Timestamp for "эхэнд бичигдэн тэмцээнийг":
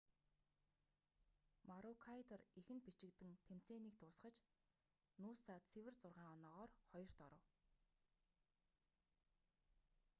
2.59-3.95